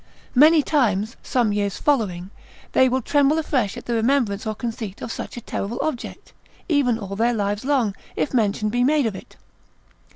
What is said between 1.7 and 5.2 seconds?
following, they will tremble afresh at the remembrance or conceit of